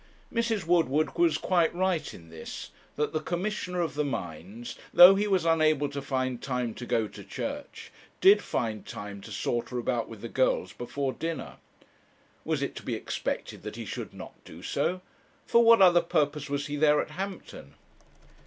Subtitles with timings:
[0.33, 0.65] Mrs.
[0.65, 5.45] Woodward was quite right in this, that the Commissioner of the Mines, though he was
[5.45, 10.21] unable to find time to go to church, did find time to saunter about with
[10.21, 11.57] the girls before dinner.
[12.43, 15.01] Was it to be expected that he should not do so?
[15.45, 17.75] for what other purpose was he there at Hampton?